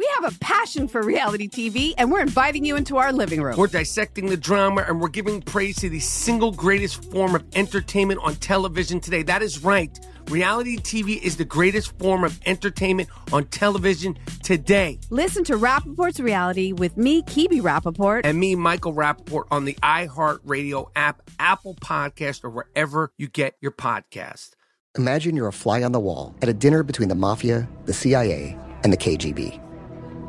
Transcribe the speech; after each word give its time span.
We 0.00 0.08
have 0.18 0.34
a 0.34 0.38
passion 0.38 0.88
for 0.88 1.02
reality 1.02 1.46
TV, 1.46 1.92
and 1.98 2.10
we're 2.10 2.22
inviting 2.22 2.64
you 2.64 2.74
into 2.74 2.96
our 2.96 3.12
living 3.12 3.42
room. 3.42 3.58
We're 3.58 3.66
dissecting 3.66 4.30
the 4.30 4.36
drama 4.38 4.82
and 4.88 4.98
we're 4.98 5.10
giving 5.10 5.42
praise 5.42 5.76
to 5.76 5.90
the 5.90 6.00
single 6.00 6.52
greatest 6.52 7.04
form 7.12 7.34
of 7.34 7.44
entertainment 7.52 8.18
on 8.22 8.36
television 8.36 9.00
today. 9.00 9.22
That 9.22 9.42
is 9.42 9.62
right. 9.62 10.00
Reality 10.28 10.78
TV 10.78 11.20
is 11.20 11.36
the 11.36 11.44
greatest 11.44 11.98
form 11.98 12.24
of 12.24 12.40
entertainment 12.46 13.10
on 13.30 13.44
television 13.48 14.18
today. 14.42 14.98
Listen 15.10 15.44
to 15.44 15.58
Rapaport's 15.58 16.18
Reality 16.18 16.72
with 16.72 16.96
me, 16.96 17.20
Kibi 17.24 17.60
Rapaport. 17.60 18.22
And 18.24 18.40
me, 18.40 18.54
Michael 18.54 18.94
Rapaport, 18.94 19.48
on 19.50 19.66
the 19.66 19.74
iHeartRadio 19.82 20.92
app, 20.96 21.30
Apple 21.38 21.74
Podcast, 21.74 22.42
or 22.42 22.48
wherever 22.48 23.12
you 23.18 23.28
get 23.28 23.56
your 23.60 23.72
podcast. 23.72 24.52
Imagine 24.96 25.36
you're 25.36 25.48
a 25.48 25.52
fly 25.52 25.82
on 25.82 25.92
the 25.92 26.00
wall 26.00 26.34
at 26.40 26.48
a 26.48 26.54
dinner 26.54 26.82
between 26.82 27.10
the 27.10 27.14
mafia, 27.14 27.68
the 27.84 27.92
CIA, 27.92 28.58
and 28.82 28.90
the 28.90 28.96
KGB. 28.96 29.69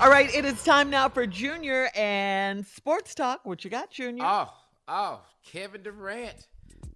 All 0.00 0.08
right, 0.08 0.34
it 0.34 0.46
is 0.46 0.64
time 0.64 0.88
now 0.88 1.10
for 1.10 1.26
Junior 1.26 1.90
and 1.94 2.66
Sports 2.66 3.14
Talk. 3.14 3.44
What 3.44 3.64
you 3.64 3.70
got, 3.70 3.90
Junior? 3.90 4.24
Oh, 4.24 4.50
oh, 4.88 5.20
Kevin 5.44 5.82
Durant. 5.82 6.46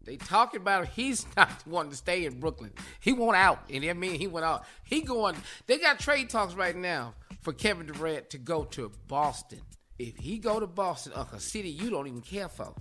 They 0.05 0.17
talking 0.17 0.63
about 0.63 0.89
he's 0.89 1.27
not 1.37 1.51
wanting 1.67 1.91
to 1.91 1.99
stay 1.99 2.25
in 2.25 2.41
Brooklyn. 2.41 2.73
He 3.01 3.13
went 3.13 3.37
out, 3.37 3.61
and 3.71 3.85
I 3.85 3.93
mean 3.93 4.19
he 4.19 4.27
went 4.27 4.47
out. 4.47 4.65
He 4.85 5.03
going. 5.03 5.37
They 5.67 5.77
got 5.77 5.99
trade 5.99 6.31
talks 6.31 6.55
right 6.55 6.75
now 6.75 7.13
for 7.43 7.53
Kevin 7.53 7.87
Durant 7.89 8.31
to 8.31 8.39
go 8.39 8.65
to 8.65 8.91
Boston. 9.07 9.61
If 9.99 10.17
he 10.17 10.39
go 10.39 10.59
to 10.59 10.67
Boston, 10.67 11.13
a 11.13 11.39
city 11.39 11.69
you 11.69 11.91
don't 11.91 12.07
even 12.07 12.23
care 12.23 12.49
for, 12.49 12.73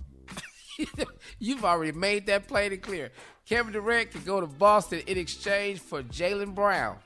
you've 1.38 1.66
already 1.66 1.92
made 1.92 2.24
that 2.28 2.48
plain 2.48 2.72
and 2.72 2.80
clear. 2.80 3.10
Kevin 3.44 3.74
Durant 3.74 4.12
can 4.12 4.22
go 4.22 4.40
to 4.40 4.46
Boston 4.46 5.02
in 5.06 5.18
exchange 5.18 5.80
for 5.80 6.02
Jaylen 6.02 6.54
Brown 6.54 6.96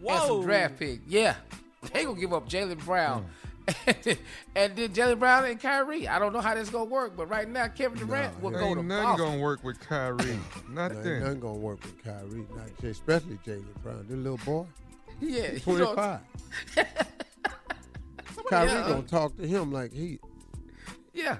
Whoa. 0.00 0.14
and 0.14 0.22
some 0.24 0.42
draft 0.42 0.80
pick. 0.80 1.02
Yeah, 1.06 1.36
they 1.92 2.04
gonna 2.04 2.18
give 2.20 2.32
up 2.32 2.48
Jaylen 2.48 2.84
Brown. 2.84 3.26
and 3.86 4.74
then 4.76 4.88
Jaylen 4.88 5.18
Brown 5.20 5.44
and 5.44 5.60
Kyrie. 5.60 6.08
I 6.08 6.18
don't 6.18 6.32
know 6.32 6.40
how 6.40 6.54
this 6.54 6.68
gonna 6.68 6.84
work, 6.84 7.16
but 7.16 7.26
right 7.30 7.48
now 7.48 7.68
Kevin 7.68 7.98
Durant 7.98 8.42
will 8.42 8.50
go 8.50 8.58
Ain't 8.66 8.78
to 8.78 8.82
nothing 8.82 9.04
Boston. 9.04 9.26
gonna 9.26 9.40
work 9.40 9.62
with 9.64 9.78
Kyrie. 9.80 10.38
Nothing. 10.70 10.98
Ain't 11.06 11.22
nothing 11.22 11.40
gonna 11.40 11.54
work 11.58 11.80
with 11.84 12.02
Kyrie, 12.02 12.46
not 12.56 12.68
especially 12.90 13.38
Jaylen 13.46 13.64
Brown. 13.82 14.04
This 14.08 14.16
little 14.18 14.38
boy, 14.38 14.66
Yeah, 15.20 15.52
you 15.52 15.60
twenty 15.60 15.80
know. 15.82 15.94
Kyrie 18.48 18.68
Yeah. 18.70 18.88
gonna 18.88 19.02
talk 19.02 19.36
to 19.36 19.46
him 19.46 19.72
like 19.72 19.92
he 19.92 20.18
yeah. 21.14 21.38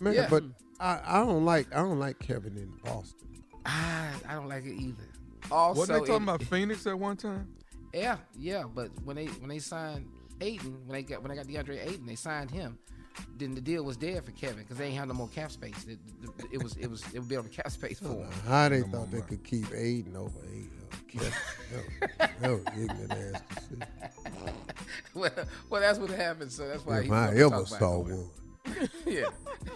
man, 0.00 0.14
Yeah. 0.14 0.28
but 0.30 0.44
I, 0.80 1.00
I 1.04 1.18
don't 1.24 1.44
like 1.44 1.72
I 1.74 1.78
don't 1.78 1.98
like 1.98 2.18
Kevin 2.18 2.56
in 2.56 2.70
Boston. 2.84 3.18
I, 3.66 4.10
I 4.28 4.34
don't 4.34 4.48
like 4.48 4.64
it 4.64 4.74
either. 4.74 5.08
Also, 5.50 5.80
What 5.80 5.88
they 5.88 5.98
talking 6.00 6.14
it- 6.14 6.22
about 6.22 6.42
Phoenix 6.44 6.86
at 6.86 6.98
one 6.98 7.16
time? 7.16 7.48
Yeah, 7.94 8.16
yeah, 8.36 8.64
but 8.72 8.90
when 9.04 9.16
they 9.16 9.26
when 9.26 9.48
they 9.48 9.60
signed 9.60 10.08
Ayton, 10.40 10.76
when 10.86 10.96
they 10.96 11.02
got 11.02 11.22
when 11.22 11.30
they 11.30 11.36
got 11.36 11.46
DeAndre 11.46 11.86
Ayton, 11.86 12.06
they 12.06 12.16
signed 12.16 12.50
him. 12.50 12.78
Then 13.38 13.54
the 13.54 13.60
deal 13.60 13.84
was 13.84 13.96
dead 13.96 14.24
for 14.24 14.32
Kevin 14.32 14.58
because 14.58 14.76
they 14.76 14.86
ain't 14.86 14.96
have 14.96 15.06
no 15.06 15.14
more 15.14 15.28
cap 15.28 15.52
space. 15.52 15.86
It, 15.88 16.00
it, 16.22 16.46
it 16.54 16.62
was 16.62 16.76
it 16.76 16.90
was 16.90 17.04
it 17.14 17.20
would 17.20 17.28
be 17.28 17.36
on 17.36 17.44
the 17.44 17.50
cap 17.50 17.70
space 17.70 18.00
for 18.00 18.08
him. 18.08 18.28
How 18.48 18.68
they 18.68 18.82
thought 18.82 19.12
they 19.12 19.20
could 19.20 19.44
keep 19.44 19.72
Ayton 19.72 20.16
over 20.16 20.38
Ayton. 20.52 20.70
Kevin. 21.08 21.32
That 21.70 21.80
was, 22.18 22.30
that 22.40 22.50
was 22.50 22.62
ignorant 22.76 23.12
ass 23.12 23.42
well, 25.14 25.30
well, 25.70 25.80
that's 25.80 25.98
what 25.98 26.10
happened. 26.10 26.50
So 26.50 26.66
that's 26.66 26.84
why 26.84 26.98
If 27.00 27.04
he 27.04 27.10
I 27.12 27.28
ever 27.34 27.50
talk 27.50 27.68
saw 27.68 27.98
one. 27.98 28.30
yeah, 29.06 29.26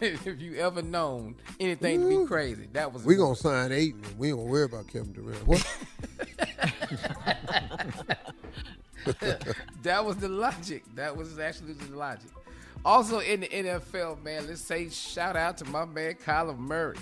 if 0.00 0.40
you 0.40 0.56
ever 0.56 0.82
known 0.82 1.36
anything 1.60 2.00
to 2.00 2.08
be 2.08 2.26
crazy, 2.26 2.68
that 2.72 2.92
was 2.92 3.04
We 3.04 3.14
gonna 3.14 3.36
sign 3.36 3.70
Ayton 3.70 4.02
and 4.04 4.18
we 4.18 4.28
ain't 4.28 4.38
gonna 4.38 4.50
worry 4.50 4.64
about 4.64 4.88
Kevin 4.88 5.12
Durant. 5.12 5.46
What? 5.46 5.64
that 9.82 10.04
was 10.04 10.16
the 10.16 10.28
logic. 10.28 10.84
That 10.94 11.16
was 11.16 11.38
actually 11.38 11.75
the 11.75 11.97
logic. 11.97 12.31
Also 12.84 13.19
in 13.21 13.41
the 13.41 13.49
NFL, 13.49 14.22
man, 14.22 14.47
let's 14.47 14.60
say 14.60 14.88
shout 14.88 15.37
out 15.37 15.59
to 15.59 15.65
my 15.66 15.84
man 15.84 16.15
Kyler 16.15 16.59
Murray. 16.59 16.97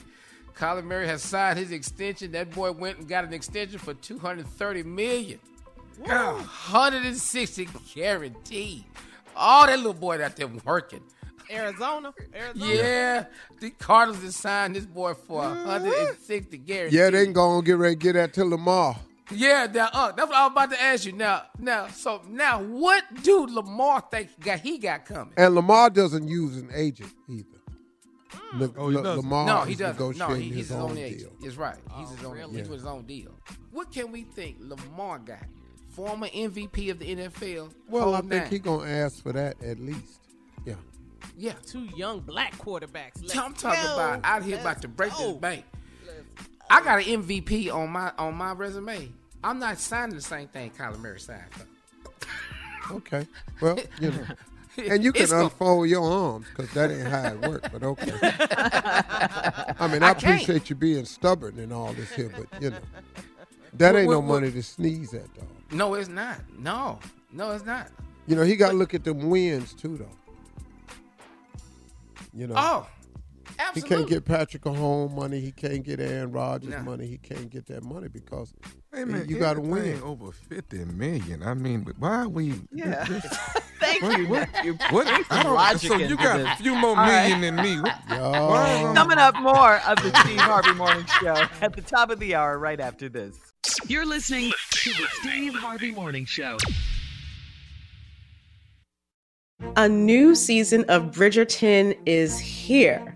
Kyler 0.56 0.84
Murray 0.84 1.06
has 1.06 1.22
signed 1.22 1.58
his 1.58 1.70
extension. 1.70 2.32
That 2.32 2.50
boy 2.50 2.72
went 2.72 2.98
and 2.98 3.08
got 3.08 3.24
an 3.24 3.34
extension 3.34 3.78
for 3.78 3.92
230 3.94 4.82
million. 4.84 5.38
160 5.98 7.68
guaranteed. 7.94 8.84
All 9.34 9.66
that 9.66 9.76
little 9.76 9.92
boy 9.94 10.22
out 10.22 10.36
there 10.36 10.48
working. 10.64 11.02
Arizona. 11.50 12.12
Arizona. 12.34 12.74
Yeah, 12.74 13.24
the 13.60 13.70
Cardinals 13.70 14.22
has 14.22 14.36
signed 14.36 14.74
this 14.74 14.86
boy 14.86 15.14
for 15.14 15.42
160 15.42 16.58
guaranteed. 16.58 16.98
yeah, 16.98 17.10
they 17.10 17.22
ain't 17.22 17.34
gonna 17.34 17.62
get 17.62 17.76
ready 17.76 17.94
to 17.94 17.98
get 18.00 18.12
that 18.14 18.32
till 18.34 18.48
Lamar. 18.48 18.96
Yeah, 19.30 19.66
now 19.72 19.88
uh, 19.92 20.12
that's 20.12 20.28
what 20.28 20.36
I 20.36 20.44
was 20.44 20.52
about 20.52 20.70
to 20.70 20.80
ask 20.82 21.04
you. 21.04 21.12
Now, 21.12 21.42
now, 21.58 21.88
so 21.88 22.22
now, 22.28 22.62
what 22.62 23.04
do 23.22 23.46
Lamar 23.46 24.02
think 24.10 24.30
got 24.40 24.60
he 24.60 24.78
got 24.78 25.04
coming? 25.04 25.34
And 25.36 25.54
Lamar 25.54 25.90
doesn't 25.90 26.28
use 26.28 26.56
an 26.56 26.70
agent 26.74 27.12
either. 27.28 27.46
Le- 28.54 28.72
Oh, 28.76 28.88
he 28.88 28.96
Le- 28.96 29.02
doesn't? 29.02 29.24
Lamar 29.24 29.46
no, 29.46 29.60
he 29.62 29.72
is 29.72 29.78
doesn't. 29.78 30.18
No, 30.18 30.28
he, 30.34 30.42
he's 30.44 30.54
his, 30.56 30.68
his 30.68 30.76
own 30.76 30.94
deal. 30.94 31.04
agent. 31.04 31.32
It's 31.42 31.56
right. 31.56 31.76
He's 31.96 32.10
his 32.10 32.24
own. 32.24 32.36
He's 32.50 32.66
Yeah. 32.68 32.72
his 32.74 32.86
own 32.86 33.04
deal. 33.04 33.32
What 33.72 33.92
can 33.92 34.12
we 34.12 34.22
think 34.22 34.58
Lamar 34.60 35.18
got? 35.18 35.42
Former 35.90 36.28
MVP 36.28 36.90
of 36.90 36.98
the 36.98 37.16
NFL. 37.16 37.72
Well, 37.88 38.14
I 38.14 38.18
think 38.20 38.30
nine. 38.30 38.46
he 38.50 38.58
gonna 38.58 38.88
ask 38.90 39.22
for 39.22 39.32
that 39.32 39.60
at 39.62 39.80
least. 39.80 40.20
Yeah. 40.64 40.74
Yeah, 41.36 41.52
Two 41.66 41.84
young 41.96 42.20
black 42.20 42.56
quarterbacks. 42.58 43.20
Let's 43.22 43.36
I'm 43.36 43.54
talking 43.54 43.82
go. 43.82 43.94
about 43.94 44.20
out 44.24 44.42
here 44.44 44.54
about 44.56 44.66
Let's 44.66 44.80
to 44.82 44.88
break 44.88 45.12
go. 45.14 45.32
this 45.32 45.36
bank. 45.38 45.64
I 46.70 46.82
got 46.82 46.98
an 47.06 47.22
MVP 47.22 47.72
on 47.72 47.90
my 47.90 48.12
on 48.18 48.34
my 48.34 48.52
resume. 48.52 49.08
I'm 49.44 49.58
not 49.58 49.78
signing 49.78 50.16
the 50.16 50.22
same 50.22 50.48
thing 50.48 50.70
Kyler 50.70 50.98
Murray 50.98 51.20
signed. 51.20 51.44
Okay. 52.90 53.26
Well, 53.60 53.78
you 54.00 54.10
know. 54.10 54.24
And 54.78 55.02
you 55.02 55.10
can 55.10 55.22
It's 55.22 55.32
gonna- 55.32 55.44
unfold 55.44 55.88
your 55.88 56.02
arms 56.06 56.46
because 56.54 56.70
that 56.74 56.90
ain't 56.90 57.08
how 57.08 57.28
it 57.28 57.40
works, 57.40 57.66
but 57.72 57.82
okay. 57.82 58.12
I 58.22 59.88
mean, 59.90 60.02
I, 60.02 60.08
I 60.08 60.10
appreciate 60.10 60.68
you 60.68 60.76
being 60.76 61.06
stubborn 61.06 61.58
and 61.58 61.72
all 61.72 61.94
this 61.94 62.12
here, 62.12 62.30
but 62.36 62.62
you 62.62 62.68
know, 62.68 62.76
that 63.72 63.94
What- 63.94 63.98
ain't 64.00 64.10
no 64.10 64.18
what- 64.20 64.26
what- 64.28 64.40
money 64.42 64.52
to 64.52 64.62
sneeze 64.62 65.14
at, 65.14 65.32
dog. 65.32 65.46
No, 65.72 65.94
it's 65.94 66.10
not. 66.10 66.40
No, 66.58 66.98
no, 67.32 67.52
it's 67.52 67.64
not. 67.64 67.88
You 68.26 68.36
know, 68.36 68.42
he 68.42 68.54
got 68.54 68.72
to 68.72 68.76
look 68.76 68.92
at 68.92 69.02
them 69.02 69.30
wins 69.30 69.72
too, 69.72 69.96
though. 69.96 70.10
You 72.34 72.48
know, 72.48 72.54
Oh, 72.58 72.86
he 73.74 73.82
can't 73.82 74.08
get 74.08 74.24
Patrick 74.24 74.62
Mahomes 74.62 75.14
money. 75.14 75.40
He 75.40 75.52
can't 75.52 75.82
get 75.82 76.00
Aaron 76.00 76.32
Rodgers 76.32 76.70
No. 76.70 76.80
money. 76.80 77.06
He 77.06 77.18
can't 77.18 77.50
get 77.50 77.66
that 77.66 77.82
money 77.82 78.08
because 78.08 78.52
Hey 78.94 79.04
man, 79.04 79.28
you 79.28 79.38
got 79.38 79.54
to 79.54 79.60
win. 79.60 80.00
over 80.02 80.32
fifty 80.32 80.84
million. 80.84 81.42
I 81.42 81.54
mean, 81.54 81.80
but 81.82 81.98
why 81.98 82.22
are 82.22 82.28
we? 82.28 82.54
Yeah. 82.72 83.04
this- 83.04 83.24
Thank 83.78 84.02
What- 84.02 84.18
you, 84.18 84.26
what- 84.28 84.52
nephew. 84.52 84.72
What? 84.90 85.06
I 85.30 85.42
don't, 85.42 85.78
so 85.78 85.96
you 85.96 86.16
got 86.16 86.38
this. 86.38 86.48
a 86.48 86.62
few 86.62 86.74
more 86.74 86.90
All 86.90 86.96
right. 86.96 87.28
million 87.28 87.56
than 87.56 87.64
me. 87.64 87.80
What- 87.80 87.98
Y'all- 88.10 88.48
why 88.50 88.68
am 88.68 88.94
Coming 88.94 89.18
up 89.18 89.36
more 89.36 89.76
of 89.86 89.96
the 90.02 90.14
Steve 90.20 90.40
Harvey 90.40 90.72
Morning 90.74 91.04
Show 91.20 91.34
at 91.60 91.74
the 91.74 91.82
top 91.82 92.10
of 92.10 92.18
the 92.18 92.34
hour 92.34 92.58
right 92.58 92.80
after 92.80 93.08
this. 93.08 93.36
You're 93.86 94.06
listening 94.06 94.52
to 94.70 94.90
the 94.90 95.06
Steve 95.20 95.54
Harvey 95.54 95.90
Morning 95.92 96.24
Show. 96.24 96.56
A 99.76 99.88
new 99.88 100.34
season 100.34 100.84
of 100.88 101.10
Bridgerton 101.12 101.96
is 102.06 102.38
here. 102.38 103.15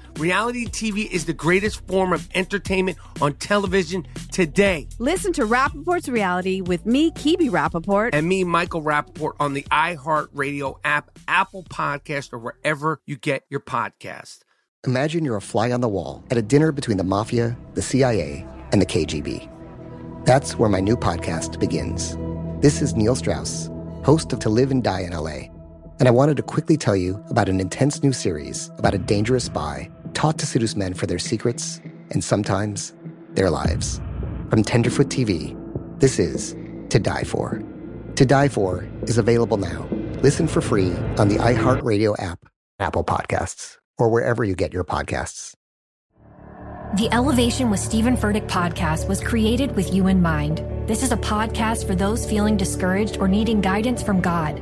Reality 0.17 0.67
TV 0.67 1.09
is 1.09 1.25
the 1.25 1.33
greatest 1.33 1.85
form 1.87 2.13
of 2.13 2.29
entertainment 2.35 2.97
on 3.21 3.33
television 3.33 4.05
today. 4.31 4.87
Listen 4.99 5.33
to 5.33 5.45
Rapaport's 5.45 6.09
Reality 6.09 6.61
with 6.61 6.85
me, 6.85 7.11
Kibi 7.11 7.49
Rapaport. 7.49 8.11
And 8.13 8.27
me, 8.27 8.43
Michael 8.43 8.83
Rapaport, 8.83 9.33
on 9.39 9.53
the 9.53 9.63
iHeartRadio 9.71 10.79
app, 10.83 11.17
Apple 11.27 11.63
Podcast, 11.63 12.33
or 12.33 12.39
wherever 12.39 13.01
you 13.05 13.15
get 13.15 13.43
your 13.49 13.61
podcast. 13.61 14.39
Imagine 14.85 15.23
you're 15.23 15.37
a 15.37 15.41
fly 15.41 15.71
on 15.71 15.81
the 15.81 15.89
wall 15.89 16.23
at 16.29 16.37
a 16.37 16.41
dinner 16.41 16.71
between 16.71 16.97
the 16.97 17.03
mafia, 17.03 17.57
the 17.73 17.81
CIA, 17.81 18.45
and 18.71 18.81
the 18.81 18.85
KGB. 18.85 19.47
That's 20.25 20.57
where 20.57 20.69
my 20.69 20.79
new 20.79 20.97
podcast 20.97 21.59
begins. 21.59 22.17
This 22.61 22.81
is 22.81 22.95
Neil 22.95 23.15
Strauss, 23.15 23.69
host 24.03 24.33
of 24.33 24.39
To 24.39 24.49
Live 24.49 24.71
and 24.71 24.83
Die 24.83 25.01
in 25.01 25.13
LA. 25.13 25.49
And 25.99 26.07
I 26.07 26.11
wanted 26.11 26.37
to 26.37 26.43
quickly 26.43 26.77
tell 26.77 26.95
you 26.95 27.23
about 27.29 27.49
an 27.49 27.59
intense 27.59 28.03
new 28.03 28.11
series 28.11 28.71
about 28.77 28.93
a 28.93 28.97
dangerous 28.97 29.45
spy 29.45 29.89
taught 30.21 30.37
to 30.37 30.45
seduce 30.45 30.75
men 30.75 30.93
for 30.93 31.07
their 31.07 31.17
secrets 31.17 31.81
and 32.11 32.23
sometimes 32.23 32.93
their 33.31 33.49
lives. 33.49 33.99
From 34.51 34.61
Tenderfoot 34.61 35.07
TV, 35.07 35.57
this 35.99 36.19
is 36.19 36.55
To 36.89 36.99
Die 36.99 37.23
For. 37.23 37.59
To 38.17 38.23
Die 38.23 38.47
For 38.49 38.87
is 39.07 39.17
available 39.17 39.57
now. 39.57 39.89
Listen 40.21 40.47
for 40.47 40.61
free 40.61 40.93
on 41.17 41.27
the 41.27 41.37
iHeartRadio 41.37 42.21
app, 42.21 42.37
Apple 42.77 43.03
Podcasts, 43.03 43.77
or 43.97 44.09
wherever 44.09 44.43
you 44.43 44.53
get 44.53 44.71
your 44.71 44.83
podcasts. 44.83 45.55
The 46.97 47.09
Elevation 47.11 47.71
with 47.71 47.79
Stephen 47.79 48.15
Furtick 48.15 48.47
podcast 48.47 49.07
was 49.07 49.23
created 49.23 49.75
with 49.75 49.91
you 49.91 50.05
in 50.05 50.21
mind. 50.21 50.59
This 50.87 51.01
is 51.01 51.11
a 51.11 51.17
podcast 51.17 51.87
for 51.87 51.95
those 51.95 52.29
feeling 52.29 52.57
discouraged 52.57 53.17
or 53.17 53.27
needing 53.27 53.59
guidance 53.59 54.03
from 54.03 54.21
God. 54.21 54.61